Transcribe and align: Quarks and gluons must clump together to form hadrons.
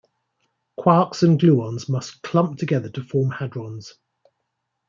Quarks 0.79 1.21
and 1.21 1.39
gluons 1.39 1.87
must 1.87 2.23
clump 2.23 2.57
together 2.57 2.89
to 2.89 3.03
form 3.03 3.29
hadrons. 3.29 3.99